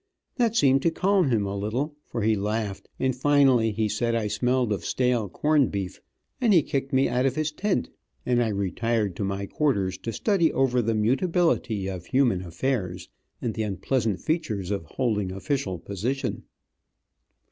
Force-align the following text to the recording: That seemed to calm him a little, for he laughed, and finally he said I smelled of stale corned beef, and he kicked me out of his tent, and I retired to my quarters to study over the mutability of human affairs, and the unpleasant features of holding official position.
That 0.37 0.55
seemed 0.55 0.81
to 0.81 0.89
calm 0.89 1.29
him 1.29 1.45
a 1.45 1.55
little, 1.55 1.95
for 2.07 2.23
he 2.23 2.35
laughed, 2.35 2.89
and 2.99 3.15
finally 3.15 3.71
he 3.71 3.87
said 3.87 4.15
I 4.15 4.25
smelled 4.25 4.73
of 4.73 4.83
stale 4.83 5.29
corned 5.29 5.69
beef, 5.69 6.01
and 6.41 6.53
he 6.55 6.63
kicked 6.63 6.91
me 6.91 7.07
out 7.07 7.27
of 7.27 7.35
his 7.35 7.51
tent, 7.51 7.91
and 8.25 8.41
I 8.41 8.47
retired 8.47 9.15
to 9.17 9.23
my 9.23 9.45
quarters 9.45 9.99
to 9.99 10.11
study 10.11 10.51
over 10.53 10.81
the 10.81 10.95
mutability 10.95 11.85
of 11.87 12.07
human 12.07 12.41
affairs, 12.41 13.09
and 13.43 13.53
the 13.53 13.61
unpleasant 13.61 14.19
features 14.21 14.71
of 14.71 14.85
holding 14.85 15.31
official 15.31 15.77
position. 15.77 16.45